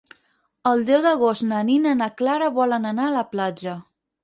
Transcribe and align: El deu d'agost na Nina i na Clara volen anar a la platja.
El 0.71 0.79
deu 0.87 1.03
d'agost 1.03 1.45
na 1.51 1.61
Nina 1.69 1.93
i 1.97 1.99
na 2.01 2.09
Clara 2.23 2.49
volen 2.59 2.91
anar 2.95 3.09
a 3.11 3.15
la 3.21 3.25
platja. 3.37 3.79